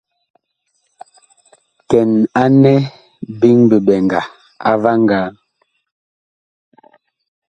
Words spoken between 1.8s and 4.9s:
Kɛn anɛ biŋ biɓɛŋga a